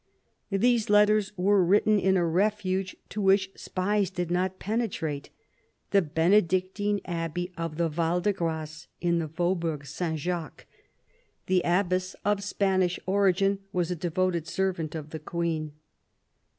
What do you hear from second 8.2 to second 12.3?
Grace in the Faubourg St. Jacques. The Abbess,